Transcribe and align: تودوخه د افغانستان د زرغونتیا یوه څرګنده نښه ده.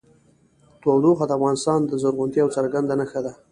تودوخه 0.81 1.25
د 1.27 1.31
افغانستان 1.37 1.79
د 1.85 1.91
زرغونتیا 2.01 2.39
یوه 2.41 2.55
څرګنده 2.57 2.93
نښه 2.99 3.19
ده. 3.25 3.33